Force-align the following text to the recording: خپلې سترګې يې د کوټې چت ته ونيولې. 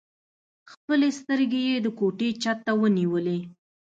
خپلې 0.71 1.09
سترګې 1.19 1.61
يې 1.69 1.77
د 1.85 1.87
کوټې 1.99 2.29
چت 2.41 2.57
ته 2.65 2.71
ونيولې. 2.81 3.39